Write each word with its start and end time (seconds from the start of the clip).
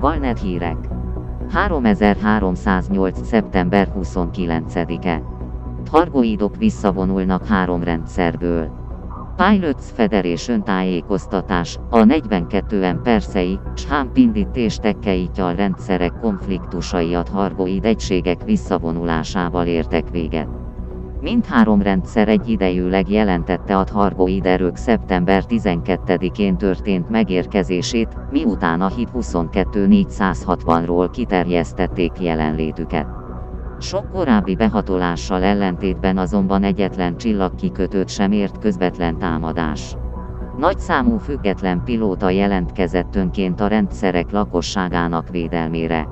Net 0.00 0.40
hírek. 0.40 0.76
3308. 1.50 3.26
szeptember 3.26 3.92
29-e. 4.00 5.22
Targoidok 5.90 6.56
visszavonulnak 6.56 7.46
három 7.46 7.82
rendszerből. 7.82 8.70
Pilots 9.36 9.82
Federation 9.82 10.64
tájékoztatás, 10.64 11.78
a 11.90 12.04
42 12.04 12.98
perszei, 13.02 13.58
Shámpindit 13.74 14.56
és 14.56 14.76
Tekkeitjal 14.76 15.54
rendszerek 15.54 16.12
konfliktusai 16.20 17.14
a 17.14 17.22
Targoid 17.22 17.84
egységek 17.84 18.44
visszavonulásával 18.44 19.66
értek 19.66 20.10
véget. 20.10 20.57
Mindhárom 21.20 21.82
rendszer 21.82 22.28
egyidejűleg 22.28 23.10
jelentette 23.10 23.76
a 23.76 23.84
Thargoid 23.84 24.46
erők 24.46 24.76
szeptember 24.76 25.44
12-én 25.48 26.56
történt 26.56 27.08
megérkezését, 27.08 28.16
miután 28.30 28.80
a 28.80 28.88
HIP 28.88 29.08
22460-ról 29.12 31.08
kiterjesztették 31.12 32.12
jelenlétüket. 32.20 33.06
Sok 33.80 34.10
korábbi 34.10 34.54
behatolással 34.56 35.42
ellentétben 35.42 36.18
azonban 36.18 36.62
egyetlen 36.62 37.16
csillagkikötőt 37.16 38.08
sem 38.08 38.32
ért 38.32 38.58
közvetlen 38.58 39.18
támadás. 39.18 39.96
Nagy 40.58 40.78
számú 40.78 41.16
független 41.16 41.84
pilóta 41.84 42.30
jelentkezett 42.30 43.16
önként 43.16 43.60
a 43.60 43.66
rendszerek 43.66 44.30
lakosságának 44.30 45.28
védelmére. 45.28 46.08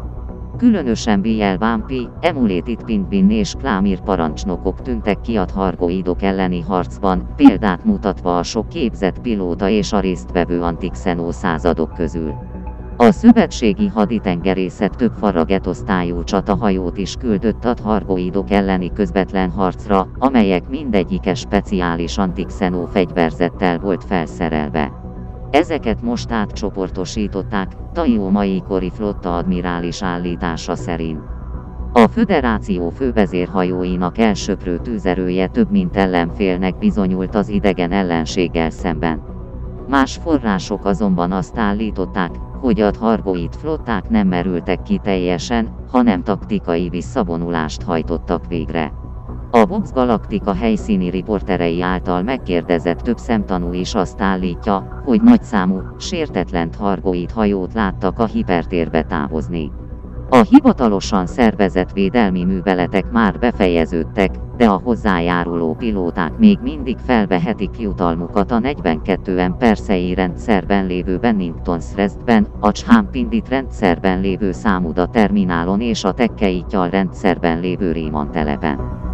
Különösen 0.57 1.21
B.L. 1.21 1.59
Vampi, 1.59 2.09
Emulétit 2.21 2.83
Pintbin 2.85 3.31
és 3.31 3.55
Klámir 3.59 4.01
parancsnokok 4.01 4.83
tűntek 4.83 5.21
ki 5.21 5.37
a 5.37 5.47
hargoidok 5.55 6.23
elleni 6.23 6.61
harcban, 6.61 7.29
példát 7.37 7.85
mutatva 7.85 8.39
a 8.39 8.43
sok 8.43 8.69
képzett 8.69 9.19
pilóta 9.19 9.69
és 9.69 9.93
a 9.93 10.01
résztvevő 10.01 10.63
antikszenó 10.63 11.31
századok 11.31 11.95
közül. 11.95 12.35
A 12.97 13.11
szövetségi 13.11 13.87
haditengerészet 13.87 14.97
több 14.97 15.13
faragetosztályú 15.13 16.25
csatahajót 16.25 16.97
is 16.99 17.15
küldött 17.15 17.65
a 17.65 17.75
hargoidok 17.83 18.51
elleni 18.51 18.93
közvetlen 18.93 19.51
harcra, 19.51 20.09
amelyek 20.19 20.69
mindegyike 20.69 21.35
speciális 21.35 22.19
antikszenó 22.19 22.87
fegyverzettel 22.87 23.79
volt 23.79 24.05
felszerelve. 24.05 25.06
Ezeket 25.57 26.03
most 26.03 26.31
átcsoportosították, 26.31 27.73
Taió 27.93 28.29
mai 28.31 28.63
kori 28.69 28.91
flotta 28.91 29.37
admirális 29.37 30.03
állítása 30.03 30.75
szerint. 30.75 31.21
A 31.93 32.07
föderáció 32.09 32.91
fővezérhajóinak 32.91 34.19
elsöprő 34.19 34.79
tűzerője 34.79 35.47
több 35.47 35.71
mint 35.71 35.97
ellenfélnek 35.97 36.79
bizonyult 36.79 37.35
az 37.35 37.49
idegen 37.49 37.93
ellenséggel 37.93 38.71
szemben. 38.71 39.23
Más 39.89 40.17
források 40.17 40.85
azonban 40.85 41.33
azt 41.33 41.59
állították, 41.59 42.31
hogy 42.61 42.81
a 42.81 42.91
Hargoit 42.99 43.57
flották 43.57 44.09
nem 44.09 44.29
merültek 44.29 44.83
ki 44.83 45.01
teljesen, 45.03 45.75
hanem 45.91 46.23
taktikai 46.23 46.89
visszavonulást 46.89 47.83
hajtottak 47.83 48.47
végre. 48.47 48.93
A 49.57 49.67
Vox 49.67 49.93
Galactica 49.93 50.55
helyszíni 50.55 51.11
riporterei 51.11 51.83
által 51.83 52.23
megkérdezett 52.23 52.99
több 52.99 53.17
szemtanú 53.17 53.73
is 53.73 53.95
azt 53.95 54.21
állítja, 54.21 55.03
hogy 55.05 55.23
nagyszámú, 55.23 55.81
sértetlen 55.99 56.71
Hargoit 56.79 57.31
hajót 57.31 57.75
láttak 57.75 58.19
a 58.19 58.27
hipertérbe 58.27 59.03
távozni. 59.03 59.71
A 60.31 60.37
hivatalosan 60.37 61.27
szervezett 61.27 61.93
védelmi 61.93 62.45
műveletek 62.45 63.11
már 63.11 63.39
befejeződtek, 63.39 64.31
de 64.57 64.69
a 64.69 64.81
hozzájáruló 64.85 65.75
pilóták 65.75 66.39
még 66.39 66.59
mindig 66.63 66.97
felvehetik 66.99 67.79
jutalmukat 67.79 68.51
a 68.51 68.59
42 68.59 69.55
perszei 69.59 70.15
rendszerben 70.15 70.87
lévő 70.87 71.19
Bennington 71.19 71.81
Srestben, 71.81 72.47
a 72.61 72.71
Champindit 72.71 73.49
rendszerben 73.49 74.21
lévő 74.21 74.53
Számuda 74.53 75.07
terminálon 75.07 75.81
és 75.81 76.05
a 76.05 76.13
Tekkeittyal 76.13 76.89
rendszerben 76.89 77.61
lévő 77.61 77.93
Réman 77.93 78.31
telepen. 78.31 79.06